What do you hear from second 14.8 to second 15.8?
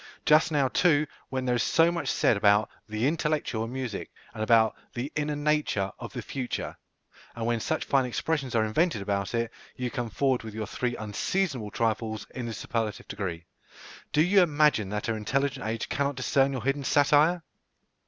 that our intelligent